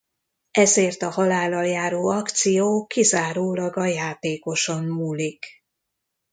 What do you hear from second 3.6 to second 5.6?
a játékoson múlik.